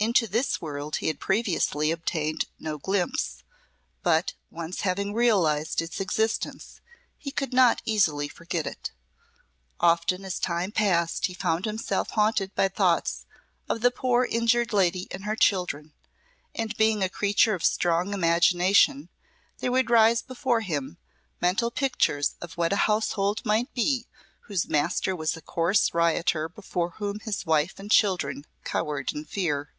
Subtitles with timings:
[0.00, 3.42] Into this world he had previously obtained no glimpse;
[4.04, 6.80] but, once having realised its existence,
[7.18, 8.92] he could not easily forget it.
[9.80, 13.26] Often as time passed he found himself haunted by thoughts
[13.68, 15.92] of the poor injured lady and her children,
[16.54, 19.08] and being a creature of strong imagination,
[19.58, 20.96] there would rise before him
[21.40, 24.06] mental pictures of what a household might be
[24.42, 29.72] whose master was a coarse rioter before whom his wife and children cowered in fear.